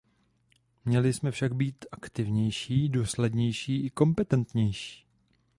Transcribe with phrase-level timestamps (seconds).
[0.85, 5.05] Měli jsme však být aktivnější, důslednější i kompetentnější.